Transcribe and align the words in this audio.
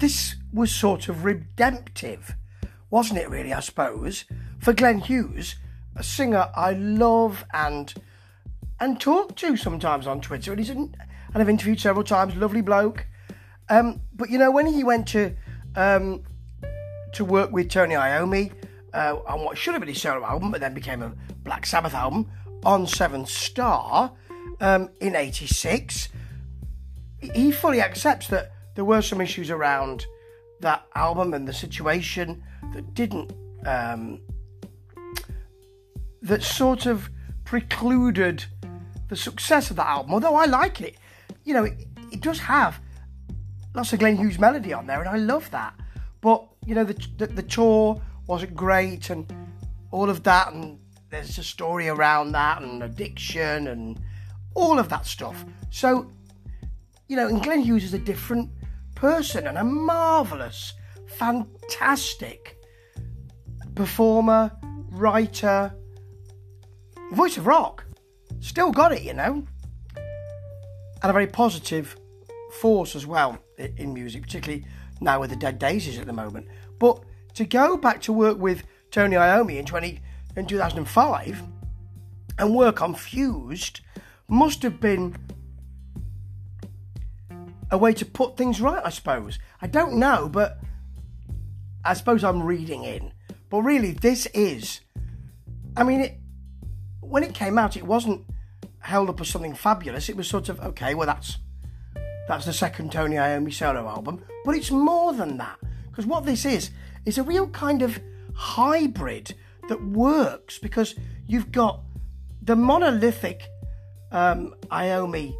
this 0.00 0.36
was 0.52 0.72
sort 0.72 1.08
of 1.08 1.24
redemptive, 1.24 2.34
wasn't 2.90 3.20
it, 3.20 3.30
really, 3.30 3.52
I 3.52 3.60
suppose, 3.60 4.24
for 4.58 4.72
Glenn 4.72 4.98
Hughes, 4.98 5.56
a 5.94 6.02
singer 6.02 6.50
I 6.56 6.72
love 6.72 7.44
and 7.52 7.92
and 8.80 8.98
talk 8.98 9.36
to 9.36 9.58
sometimes 9.58 10.06
on 10.06 10.22
Twitter. 10.22 10.52
And 10.52 10.58
he's 10.58 10.70
in, 10.70 10.94
and 11.34 11.42
I've 11.42 11.48
interviewed 11.48 11.80
several 11.80 12.02
times, 12.02 12.34
lovely 12.34 12.62
bloke. 12.62 13.06
Um, 13.68 14.00
but 14.14 14.30
you 14.30 14.38
know, 14.38 14.50
when 14.50 14.66
he 14.66 14.82
went 14.82 15.06
to 15.08 15.36
um, 15.76 16.24
to 17.12 17.24
work 17.24 17.52
with 17.52 17.68
Tony 17.68 17.94
Iommi 17.94 18.52
uh, 18.94 19.18
on 19.26 19.44
what 19.44 19.58
should 19.58 19.74
have 19.74 19.80
been 19.80 19.88
his 19.88 20.00
solo 20.00 20.24
album, 20.24 20.50
but 20.50 20.60
then 20.60 20.72
became 20.72 21.02
a 21.02 21.12
Black 21.44 21.66
Sabbath 21.66 21.94
album 21.94 22.30
on 22.64 22.86
Seventh 22.86 23.28
Star 23.28 24.12
um, 24.60 24.88
in 25.00 25.14
'86, 25.14 26.08
he 27.20 27.52
fully 27.52 27.82
accepts 27.82 28.28
that 28.28 28.52
there 28.74 28.84
were 28.84 29.02
some 29.02 29.20
issues 29.20 29.50
around 29.50 30.06
that 30.60 30.86
album 30.94 31.34
and 31.34 31.48
the 31.48 31.52
situation 31.52 32.42
that 32.74 32.94
didn't 32.94 33.32
um, 33.66 34.20
that 36.22 36.42
sort 36.42 36.86
of 36.86 37.10
precluded 37.44 38.44
the 39.08 39.16
success 39.16 39.70
of 39.70 39.76
that 39.76 39.86
album. 39.86 40.12
Although 40.14 40.34
I 40.34 40.44
like 40.46 40.80
it, 40.80 40.96
you 41.44 41.54
know, 41.54 41.64
it, 41.64 41.86
it 42.12 42.20
does 42.20 42.38
have 42.40 42.80
lots 43.74 43.92
of 43.92 43.98
Glenn 43.98 44.16
Hughes 44.16 44.38
melody 44.38 44.72
on 44.72 44.86
there, 44.86 45.00
and 45.00 45.08
I 45.08 45.16
love 45.16 45.50
that. 45.50 45.74
But 46.20 46.46
you 46.66 46.74
know, 46.74 46.84
the, 46.84 46.94
the, 47.16 47.26
the 47.26 47.42
tour 47.42 48.00
wasn't 48.26 48.54
great, 48.54 49.10
and 49.10 49.32
all 49.90 50.10
of 50.10 50.22
that, 50.24 50.52
and 50.52 50.78
there's 51.10 51.38
a 51.38 51.42
story 51.42 51.88
around 51.88 52.32
that, 52.32 52.62
and 52.62 52.82
addiction, 52.82 53.68
and 53.68 54.00
all 54.54 54.78
of 54.78 54.88
that 54.90 55.06
stuff. 55.06 55.44
So, 55.70 56.10
you 57.08 57.16
know, 57.16 57.26
and 57.26 57.42
Glenn 57.42 57.60
Hughes 57.60 57.84
is 57.84 57.94
a 57.94 57.98
different 57.98 58.50
person 59.00 59.46
and 59.46 59.56
a 59.56 59.64
marvelous, 59.64 60.74
fantastic 61.06 62.58
performer, 63.74 64.52
writer, 64.90 65.74
voice 67.12 67.38
of 67.38 67.46
rock. 67.46 67.86
Still 68.40 68.70
got 68.70 68.92
it, 68.92 69.02
you 69.02 69.14
know. 69.14 69.46
And 71.02 71.10
a 71.10 71.14
very 71.14 71.26
positive 71.26 71.96
force 72.52 72.94
as 72.94 73.06
well 73.06 73.38
in 73.56 73.94
music, 73.94 74.22
particularly 74.22 74.66
now 75.00 75.18
with 75.18 75.30
the 75.30 75.36
Dead 75.36 75.58
Daisies 75.58 75.98
at 75.98 76.04
the 76.04 76.12
moment. 76.12 76.48
But 76.78 77.02
to 77.34 77.46
go 77.46 77.78
back 77.78 78.02
to 78.02 78.12
work 78.12 78.36
with 78.36 78.64
Tony 78.90 79.16
Iommi 79.16 79.58
in 79.58 79.64
20 79.64 79.98
in 80.36 80.44
2005 80.44 81.42
and 82.38 82.54
work 82.54 82.82
on 82.82 82.94
Fused 82.94 83.80
must 84.28 84.62
have 84.62 84.78
been 84.78 85.16
a 87.70 87.78
way 87.78 87.92
to 87.94 88.04
put 88.04 88.36
things 88.36 88.60
right, 88.60 88.82
I 88.84 88.90
suppose. 88.90 89.38
I 89.60 89.66
don't 89.66 89.94
know, 89.94 90.28
but 90.28 90.58
I 91.84 91.94
suppose 91.94 92.24
I'm 92.24 92.42
reading 92.42 92.84
in. 92.84 93.12
But 93.48 93.62
really, 93.62 93.92
this 93.92 94.26
is. 94.26 94.80
I 95.76 95.84
mean, 95.84 96.00
it, 96.00 96.18
when 97.00 97.22
it 97.22 97.34
came 97.34 97.58
out, 97.58 97.76
it 97.76 97.86
wasn't 97.86 98.24
held 98.80 99.08
up 99.08 99.20
as 99.20 99.28
something 99.28 99.54
fabulous. 99.54 100.08
It 100.08 100.16
was 100.16 100.28
sort 100.28 100.48
of 100.48 100.60
okay. 100.60 100.94
Well, 100.94 101.06
that's 101.06 101.38
that's 102.28 102.46
the 102.46 102.52
second 102.52 102.92
Tony 102.92 103.16
Iommi 103.16 103.52
solo 103.52 103.88
album, 103.88 104.24
but 104.44 104.54
it's 104.54 104.70
more 104.70 105.12
than 105.12 105.38
that 105.38 105.58
because 105.90 106.06
what 106.06 106.24
this 106.24 106.44
is 106.44 106.70
is 107.04 107.18
a 107.18 107.22
real 107.22 107.48
kind 107.48 107.82
of 107.82 108.00
hybrid 108.34 109.34
that 109.68 109.84
works 109.84 110.58
because 110.58 110.94
you've 111.26 111.50
got 111.50 111.80
the 112.42 112.56
monolithic 112.56 113.48
um, 114.12 114.54
Iommi 114.70 115.34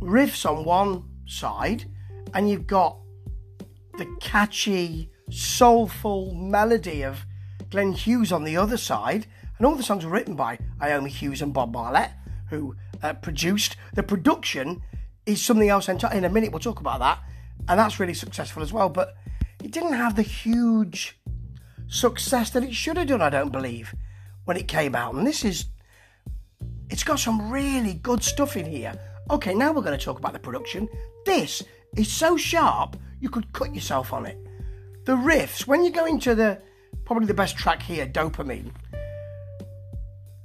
riffs 0.00 0.48
on 0.48 0.64
one 0.64 1.04
side, 1.26 1.84
and 2.32 2.48
you've 2.48 2.66
got 2.66 2.98
the 3.96 4.06
catchy, 4.20 5.10
soulful 5.30 6.34
melody 6.34 7.02
of 7.02 7.24
Glenn 7.70 7.92
Hughes 7.92 8.32
on 8.32 8.44
the 8.44 8.56
other 8.56 8.76
side, 8.76 9.26
and 9.58 9.66
all 9.66 9.74
the 9.74 9.82
songs 9.82 10.04
were 10.04 10.10
written 10.10 10.34
by 10.34 10.58
Iommi 10.80 11.08
Hughes 11.08 11.42
and 11.42 11.52
Bob 11.52 11.72
Marlette, 11.72 12.16
who 12.50 12.76
uh, 13.02 13.14
produced. 13.14 13.76
The 13.94 14.02
production 14.02 14.82
is 15.26 15.42
something 15.42 15.68
else. 15.68 15.88
In 15.88 16.24
a 16.24 16.28
minute, 16.28 16.50
we'll 16.50 16.60
talk 16.60 16.80
about 16.80 17.00
that, 17.00 17.20
and 17.68 17.78
that's 17.78 18.00
really 18.00 18.14
successful 18.14 18.62
as 18.62 18.72
well. 18.72 18.88
But 18.88 19.14
it 19.62 19.70
didn't 19.70 19.94
have 19.94 20.16
the 20.16 20.22
huge 20.22 21.18
success 21.86 22.50
that 22.50 22.64
it 22.64 22.74
should 22.74 22.96
have 22.96 23.08
done. 23.08 23.22
I 23.22 23.30
don't 23.30 23.52
believe 23.52 23.94
when 24.44 24.56
it 24.56 24.68
came 24.68 24.94
out, 24.94 25.14
and 25.14 25.26
this 25.26 25.44
is. 25.44 25.66
It's 26.90 27.02
got 27.02 27.18
some 27.18 27.50
really 27.50 27.94
good 27.94 28.22
stuff 28.22 28.56
in 28.56 28.66
here. 28.66 28.94
Okay, 29.30 29.54
now 29.54 29.72
we're 29.72 29.82
going 29.82 29.98
to 29.98 30.04
talk 30.04 30.18
about 30.18 30.34
the 30.34 30.38
production. 30.38 30.88
This 31.24 31.62
is 31.96 32.12
so 32.12 32.36
sharp 32.36 32.96
you 33.20 33.30
could 33.30 33.50
cut 33.52 33.74
yourself 33.74 34.12
on 34.12 34.26
it. 34.26 34.38
The 35.04 35.16
riffs, 35.16 35.66
when 35.66 35.82
you 35.82 35.90
go 35.90 36.04
into 36.04 36.34
the 36.34 36.60
probably 37.04 37.26
the 37.26 37.34
best 37.34 37.56
track 37.56 37.82
here, 37.82 38.06
Dopamine, 38.06 38.70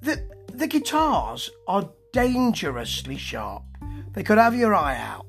the 0.02 0.26
the 0.54 0.68
guitars 0.68 1.50
are 1.68 1.90
dangerously 2.14 3.18
sharp. 3.18 3.64
They 4.14 4.24
could 4.24 4.38
have 4.38 4.56
your 4.56 4.74
eye 4.74 4.98
out. 4.98 5.26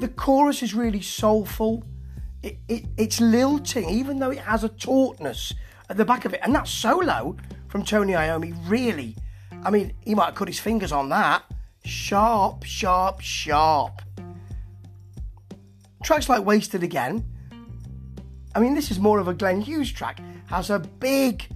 The 0.00 0.08
chorus 0.08 0.62
is 0.62 0.74
really 0.74 1.02
soulful. 1.02 1.84
It, 2.42 2.58
it, 2.68 2.84
it's 2.96 3.20
lilting, 3.20 3.88
even 3.90 4.18
though 4.18 4.30
it 4.30 4.38
has 4.38 4.64
a 4.64 4.68
tautness 4.68 5.52
at 5.88 5.96
the 5.96 6.04
back 6.04 6.24
of 6.24 6.34
it. 6.34 6.40
And 6.42 6.54
that 6.54 6.68
solo 6.68 7.36
from 7.68 7.84
Tony 7.84 8.12
Iommi 8.12 8.54
really, 8.68 9.16
I 9.64 9.70
mean, 9.70 9.92
he 10.04 10.14
might 10.14 10.26
have 10.26 10.34
cut 10.34 10.48
his 10.48 10.60
fingers 10.60 10.92
on 10.92 11.08
that. 11.10 11.42
Sharp, 11.88 12.64
sharp, 12.64 13.22
sharp. 13.22 14.02
Tracks 16.02 16.28
like 16.28 16.44
Wasted 16.44 16.82
Again. 16.82 17.24
I 18.54 18.60
mean, 18.60 18.74
this 18.74 18.90
is 18.90 18.98
more 18.98 19.18
of 19.18 19.26
a 19.26 19.32
Glenn 19.32 19.62
Hughes 19.62 19.90
track. 19.90 20.20
Has 20.48 20.68
a 20.68 20.80
big 20.80 21.48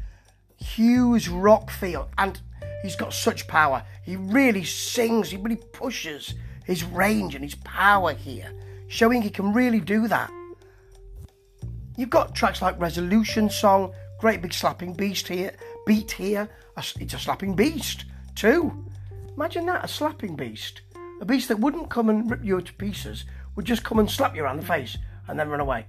Hughes 0.57 1.29
rock 1.29 1.71
feel, 1.71 2.11
and 2.17 2.41
he's 2.83 2.97
got 2.97 3.13
such 3.13 3.47
power. 3.47 3.85
He 4.05 4.17
really 4.17 4.65
sings, 4.65 5.29
he 5.29 5.37
really 5.37 5.61
pushes 5.75 6.35
his 6.65 6.83
range 6.83 7.35
and 7.35 7.45
his 7.45 7.57
power 7.57 8.15
here, 8.15 8.55
showing 8.89 9.21
he 9.21 9.29
can 9.29 9.53
really 9.53 9.81
do 9.81 10.09
that. 10.09 10.31
You've 11.99 12.09
got 12.09 12.35
tracks 12.35 12.63
like 12.63 12.81
Resolution 12.81 13.51
Song, 13.51 13.93
Great 14.19 14.41
Big 14.41 14.55
Slapping 14.55 14.95
Beast 14.95 15.29
here, 15.29 15.53
Beat 15.85 16.13
here. 16.13 16.49
It's 16.79 17.13
a 17.13 17.19
slapping 17.19 17.55
beast, 17.55 18.07
too. 18.35 18.87
Imagine 19.37 19.67
that, 19.67 19.85
a 19.85 19.89
slapping 19.89 20.37
beast. 20.37 20.83
A 21.21 21.25
beast 21.25 21.49
that 21.49 21.59
wouldn't 21.59 21.91
come 21.91 22.11
and 22.11 22.31
rip 22.31 22.45
you 22.45 22.61
to 22.61 22.73
pieces, 22.75 23.25
would 23.57 23.65
just 23.65 23.85
come 23.85 23.99
and 23.99 24.11
slap 24.11 24.37
you 24.37 24.45
around 24.45 24.59
the 24.59 24.67
face 24.67 24.99
and 25.29 25.39
then 25.39 25.49
run 25.49 25.61
away. 25.61 25.87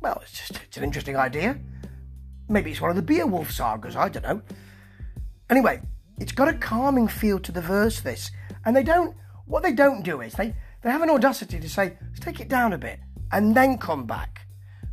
Well, 0.00 0.20
it's 0.22 0.38
just 0.38 0.62
it's 0.64 0.76
an 0.76 0.84
interesting 0.84 1.16
idea. 1.16 1.58
Maybe 2.48 2.70
it's 2.70 2.80
one 2.80 2.90
of 2.90 2.96
the 2.96 3.02
Beowulf 3.02 3.50
sagas, 3.50 3.96
I 3.96 4.08
don't 4.08 4.22
know. 4.22 4.42
Anyway, 5.50 5.80
it's 6.18 6.32
got 6.32 6.48
a 6.48 6.54
calming 6.54 7.08
feel 7.08 7.38
to 7.40 7.52
the 7.52 7.60
verse, 7.60 8.00
this. 8.00 8.30
And 8.64 8.76
they 8.76 8.82
don't, 8.82 9.16
what 9.46 9.62
they 9.62 9.72
don't 9.72 10.02
do 10.02 10.20
is 10.20 10.34
they, 10.34 10.54
they 10.82 10.90
have 10.90 11.02
an 11.02 11.10
audacity 11.10 11.58
to 11.58 11.68
say, 11.68 11.96
let's 12.02 12.20
take 12.20 12.40
it 12.40 12.48
down 12.48 12.72
a 12.72 12.78
bit 12.78 13.00
and 13.32 13.54
then 13.54 13.78
come 13.78 14.04
back. 14.06 14.46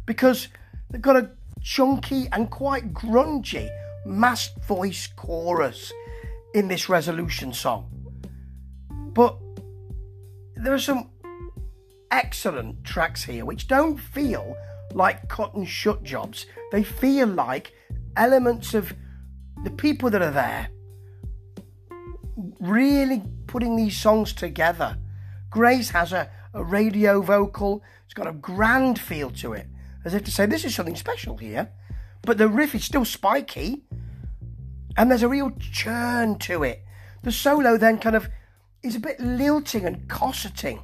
Because 0.06 0.48
they've 0.90 1.02
got 1.02 1.18
a 1.18 1.32
chunky 1.62 2.28
and 2.32 2.50
quite 2.50 2.94
grungy 2.94 3.70
masked 4.06 4.64
voice 4.66 5.08
chorus 5.16 5.92
in 6.54 6.68
this 6.68 6.90
resolution 6.90 7.54
song. 7.54 7.90
But 9.14 9.38
there 10.56 10.74
are 10.74 10.80
some 10.80 11.10
excellent 12.12 12.84
tracks 12.84 13.24
here 13.24 13.46
which 13.46 13.68
don't 13.68 13.98
feel 13.98 14.56
like 14.94 15.30
cut 15.30 15.54
and 15.54 15.68
shut 15.68 16.04
jobs. 16.04 16.46
They 16.72 16.84
feel 16.84 17.28
like 17.28 17.74
elements 18.16 18.74
of 18.74 18.94
the 19.64 19.72
people 19.72 20.10
that 20.10 20.22
are 20.22 20.32
there 20.32 20.70
really 22.60 23.24
putting 23.48 23.76
these 23.76 23.98
songs 23.98 24.34
together. 24.34 24.98
Grace 25.50 25.90
has 25.90 26.14
a, 26.14 26.30
a 26.54 26.64
radio 26.64 27.22
vocal, 27.22 27.84
it's 28.06 28.14
got 28.14 28.28
a 28.28 28.34
grand 28.34 29.00
feel 29.00 29.30
to 29.30 29.54
it, 29.54 29.68
as 30.06 30.14
if 30.14 30.24
to 30.24 30.32
say, 30.32 30.46
this 30.46 30.66
is 30.66 30.74
something 30.74 30.96
special 30.96 31.38
here. 31.38 31.70
But 32.24 32.38
the 32.38 32.48
riff 32.48 32.76
is 32.76 32.84
still 32.84 33.06
spiky, 33.06 33.84
and 35.02 35.10
there's 35.10 35.24
a 35.24 35.28
real 35.28 35.52
churn 35.60 36.38
to 36.38 36.62
it. 36.62 36.84
The 37.24 37.32
solo 37.32 37.76
then 37.76 37.98
kind 37.98 38.16
of 38.16 38.30
is 38.84 38.96
a 38.96 39.00
bit 39.00 39.20
lilting 39.20 39.84
and 39.84 40.08
cosseting. 40.08 40.80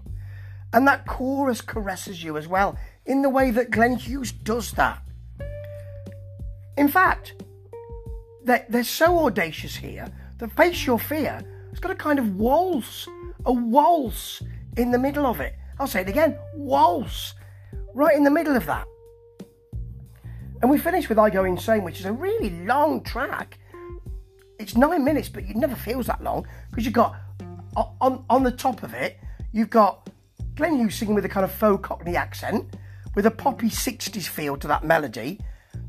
And 0.73 0.87
that 0.87 1.05
chorus 1.05 1.61
caresses 1.61 2.23
you 2.23 2.35
as 2.35 2.47
well, 2.47 2.79
in 3.05 3.21
the 3.21 3.29
way 3.29 3.51
that 3.51 3.69
Glenn 3.69 3.95
Hughes 3.95 4.31
does 4.31 4.71
that. 4.71 5.03
In 6.79 6.87
fact, 6.87 7.43
they're, 8.43 8.65
they're 8.67 8.83
so 8.83 9.23
audacious 9.23 9.75
here 9.75 10.07
that 10.39 10.51
Face 10.53 10.83
Your 10.87 10.97
Fear 10.97 11.43
has 11.69 11.79
got 11.79 11.91
a 11.91 11.95
kind 11.95 12.17
of 12.17 12.37
waltz, 12.37 13.07
a 13.45 13.53
waltz 13.53 14.41
in 14.77 14.89
the 14.89 14.97
middle 14.97 15.27
of 15.27 15.41
it. 15.41 15.53
I'll 15.79 15.85
say 15.85 16.01
it 16.01 16.09
again 16.09 16.39
waltz, 16.55 17.35
right 17.93 18.15
in 18.15 18.23
the 18.23 18.31
middle 18.31 18.55
of 18.55 18.65
that. 18.65 18.87
And 20.63 20.71
we 20.71 20.79
finish 20.79 21.07
with 21.07 21.19
I 21.19 21.29
Go 21.29 21.43
Insane, 21.43 21.83
which 21.83 21.99
is 21.99 22.05
a 22.05 22.11
really 22.11 22.49
long 22.65 23.03
track 23.03 23.59
it's 24.59 24.75
nine 24.75 25.03
minutes, 25.03 25.29
but 25.29 25.43
it 25.43 25.55
never 25.55 25.75
feels 25.75 26.07
that 26.07 26.23
long 26.23 26.47
because 26.69 26.85
you've 26.85 26.93
got 26.93 27.15
on 27.75 28.23
on 28.29 28.43
the 28.43 28.51
top 28.51 28.83
of 28.83 28.93
it, 28.93 29.19
you've 29.51 29.69
got 29.69 30.09
Glenn 30.55 30.77
Hughes 30.77 30.95
singing 30.95 31.15
with 31.15 31.25
a 31.25 31.29
kind 31.29 31.43
of 31.43 31.51
faux 31.51 31.85
Cockney 31.87 32.15
accent, 32.15 32.75
with 33.15 33.25
a 33.25 33.31
poppy 33.31 33.69
60s 33.69 34.27
feel 34.27 34.57
to 34.57 34.67
that 34.67 34.83
melody. 34.83 35.39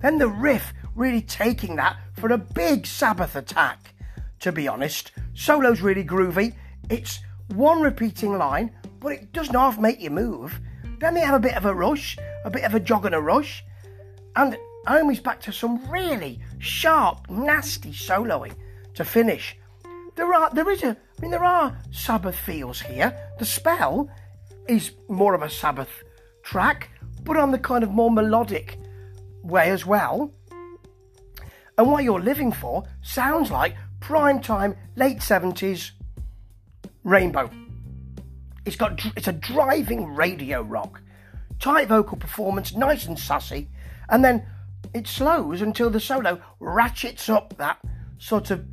Then 0.00 0.18
the 0.18 0.28
riff 0.28 0.72
really 0.94 1.22
taking 1.22 1.76
that 1.76 1.96
for 2.14 2.30
a 2.30 2.38
big 2.38 2.86
Sabbath 2.86 3.34
attack, 3.36 3.94
to 4.40 4.52
be 4.52 4.68
honest. 4.68 5.12
Solo's 5.34 5.80
really 5.80 6.04
groovy. 6.04 6.54
It's 6.90 7.20
one 7.54 7.80
repeating 7.80 8.36
line, 8.36 8.72
but 9.00 9.12
it 9.12 9.32
doesn't 9.32 9.54
half 9.54 9.78
make 9.78 10.00
you 10.00 10.10
move. 10.10 10.60
Then 11.00 11.14
they 11.14 11.20
have 11.20 11.34
a 11.34 11.40
bit 11.40 11.56
of 11.56 11.64
a 11.64 11.74
rush, 11.74 12.18
a 12.44 12.50
bit 12.50 12.64
of 12.64 12.74
a 12.74 12.80
jog 12.80 13.06
and 13.06 13.14
a 13.14 13.20
rush. 13.20 13.64
And 14.36 14.56
Iommi's 14.88 15.20
back 15.20 15.40
to 15.42 15.52
some 15.52 15.86
really 15.90 16.40
sharp, 16.58 17.28
nasty 17.28 17.92
soloing 17.92 18.54
to 18.94 19.04
finish. 19.04 19.54
There 20.16 20.32
are 20.32 20.50
there 20.54 20.70
is 20.70 20.82
a 20.82 20.96
I 20.96 21.20
mean 21.20 21.30
there 21.30 21.44
are 21.44 21.76
Sabbath 21.90 22.36
feels 22.36 22.80
here. 22.80 23.14
The 23.38 23.44
spell 23.44 24.10
is 24.66 24.92
more 25.08 25.34
of 25.34 25.42
a 25.42 25.50
Sabbath 25.50 25.90
track, 26.42 26.88
but 27.22 27.36
on 27.36 27.50
the 27.50 27.58
kind 27.58 27.84
of 27.84 27.90
more 27.90 28.10
melodic 28.10 28.78
way 29.42 29.70
as 29.70 29.84
well. 29.84 30.32
And 31.76 31.92
what 31.92 32.02
you're 32.02 32.20
living 32.20 32.50
for 32.50 32.84
sounds 33.02 33.50
like 33.50 33.76
prime 34.00 34.40
time, 34.40 34.74
late 34.96 35.18
70s 35.18 35.90
Rainbow. 37.04 37.50
It's 38.64 38.76
got 38.76 39.04
it's 39.16 39.28
a 39.28 39.32
driving 39.32 40.14
radio 40.14 40.62
rock, 40.62 41.02
tight 41.58 41.88
vocal 41.88 42.16
performance, 42.16 42.74
nice 42.74 43.04
and 43.04 43.18
sussy, 43.18 43.66
and 44.08 44.24
then 44.24 44.46
it 44.94 45.06
slows 45.06 45.62
until 45.62 45.90
the 45.90 46.00
solo 46.00 46.40
ratchets 46.60 47.28
up 47.28 47.56
that 47.58 47.78
sort 48.18 48.50
of 48.50 48.64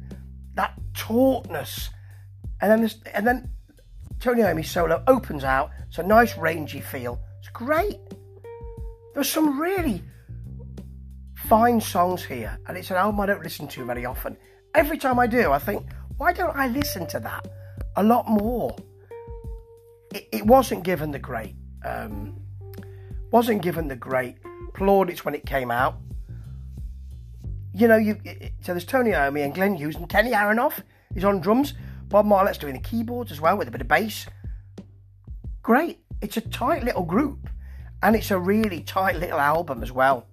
that 0.56 0.74
tautness, 0.94 1.90
and 2.62 2.72
then 2.72 2.82
this, 2.82 2.98
and 3.14 3.28
then 3.28 3.50
Tony 4.20 4.44
Iommi's 4.44 4.72
solo 4.72 5.04
opens 5.08 5.44
out. 5.44 5.72
It's 5.88 5.98
a 5.98 6.04
nice 6.04 6.38
rangy 6.38 6.80
feel. 6.80 7.20
It's 7.40 7.50
great. 7.50 8.00
There's 9.14 9.30
some 9.30 9.60
really 9.60 10.04
fine 11.48 11.80
songs 11.80 12.24
here, 12.24 12.58
and 12.68 12.78
it's 12.78 12.90
an 12.90 12.98
album 12.98 13.20
I 13.22 13.26
don't 13.28 13.44
listen 13.44 13.68
to 13.70 13.86
very 13.86 14.06
often. 14.06 14.38
Every 14.74 14.98
time 14.98 15.20
I 15.20 15.28
do, 15.28 15.52
I 15.52 15.60
think, 15.60 15.86
why 16.18 16.34
don't 16.34 16.56
I 16.56 16.68
listen 16.68 17.08
to 17.08 17.20
that 17.20 17.48
a 17.96 18.04
lot 18.04 18.28
more? 18.28 18.76
It, 20.14 20.28
it 20.32 20.46
wasn't 20.46 20.84
given 20.84 21.12
the 21.12 21.20
great, 21.20 21.56
um, 21.84 22.42
wasn't 23.32 23.62
given 23.62 23.88
the 23.88 23.96
great 23.96 24.38
plaudits 24.76 25.26
when 25.26 25.34
it 25.34 25.46
came 25.46 25.72
out. 25.72 25.98
You 27.74 27.88
know, 27.88 27.98
you 27.98 28.18
so 28.62 28.74
there's 28.74 28.86
Tony 28.86 29.12
Iommi 29.12 29.44
and 29.44 29.54
Glenn 29.54 29.76
Hughes 29.76 29.96
and 29.96 30.08
Kenny 30.08 30.32
Aronoff 30.32 30.82
is 31.16 31.24
on 31.24 31.42
drums. 31.42 31.74
Bob 32.08 32.26
Marlette's 32.26 32.60
doing 32.60 32.74
the 32.74 32.80
keyboards 32.80 33.32
as 33.32 33.42
well 33.42 33.58
with 33.58 33.68
a 33.68 33.72
bit 33.72 33.82
of 33.82 33.88
bass. 33.88 34.28
Great. 35.62 36.00
It's 36.22 36.38
a 36.38 36.42
tight 36.42 36.84
little 36.84 37.04
group, 37.04 37.50
and 38.04 38.16
it's 38.16 38.32
a 38.32 38.40
really 38.40 38.82
tight 38.82 39.16
little 39.16 39.40
album 39.40 39.84
as 39.84 39.92
well. 39.92 40.28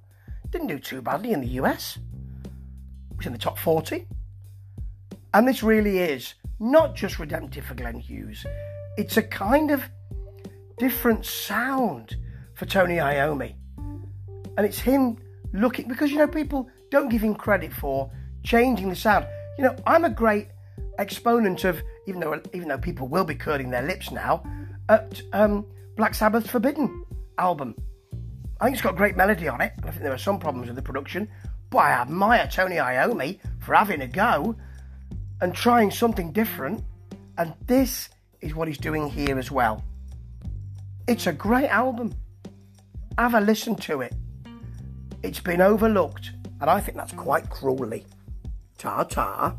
Didn't 0.50 0.68
do 0.68 0.78
too 0.78 1.02
badly 1.02 1.32
in 1.32 1.40
the 1.40 1.48
US. 1.60 1.98
It 3.10 3.16
was 3.16 3.26
in 3.26 3.32
the 3.32 3.38
top 3.38 3.58
40. 3.58 4.06
And 5.34 5.48
this 5.48 5.62
really 5.62 5.98
is 5.98 6.34
not 6.60 6.94
just 6.94 7.18
redemptive 7.18 7.64
for 7.64 7.74
Glenn 7.74 7.98
Hughes, 7.98 8.46
it's 8.96 9.16
a 9.16 9.22
kind 9.22 9.70
of 9.70 9.82
different 10.78 11.26
sound 11.26 12.16
for 12.54 12.66
Tony 12.66 12.96
Iommi. 12.96 13.54
And 14.56 14.66
it's 14.66 14.78
him 14.78 15.18
looking, 15.52 15.88
because 15.88 16.10
you 16.10 16.18
know, 16.18 16.28
people 16.28 16.68
don't 16.90 17.08
give 17.08 17.22
him 17.22 17.34
credit 17.34 17.72
for 17.72 18.10
changing 18.44 18.88
the 18.88 18.96
sound. 18.96 19.26
You 19.58 19.64
know, 19.64 19.76
I'm 19.86 20.04
a 20.04 20.10
great 20.10 20.48
exponent 20.98 21.64
of, 21.64 21.80
even 22.06 22.20
though 22.20 22.40
even 22.52 22.68
though 22.68 22.78
people 22.78 23.08
will 23.08 23.24
be 23.24 23.34
curling 23.34 23.70
their 23.70 23.82
lips 23.82 24.10
now, 24.10 24.42
at 24.88 25.22
um, 25.32 25.66
Black 25.96 26.14
Sabbath's 26.14 26.50
Forbidden 26.50 27.04
album. 27.38 27.74
I 28.60 28.66
think 28.66 28.76
it's 28.76 28.82
got 28.82 28.94
a 28.94 28.96
great 28.96 29.16
melody 29.16 29.48
on 29.48 29.60
it. 29.60 29.72
I 29.82 29.90
think 29.90 30.02
there 30.02 30.12
are 30.12 30.18
some 30.18 30.38
problems 30.38 30.68
with 30.68 30.76
the 30.76 30.82
production, 30.82 31.28
but 31.70 31.78
I 31.78 31.90
admire 31.92 32.48
Tony 32.50 32.76
Iommi 32.76 33.40
for 33.60 33.74
having 33.74 34.02
a 34.02 34.06
go 34.06 34.54
and 35.40 35.54
trying 35.54 35.90
something 35.90 36.32
different. 36.32 36.84
And 37.38 37.54
this 37.66 38.08
is 38.40 38.54
what 38.54 38.68
he's 38.68 38.78
doing 38.78 39.08
here 39.08 39.38
as 39.38 39.50
well. 39.50 39.82
It's 41.08 41.26
a 41.26 41.32
great 41.32 41.68
album. 41.68 42.14
Have 43.18 43.34
a 43.34 43.40
listen 43.40 43.74
to 43.76 44.02
it. 44.02 44.14
It's 45.22 45.38
been 45.38 45.60
overlooked, 45.60 46.32
and 46.60 46.68
I 46.68 46.80
think 46.80 46.96
that's 46.96 47.12
quite 47.12 47.48
cruelly. 47.48 48.04
Ta 48.76 49.04
ta. 49.04 49.54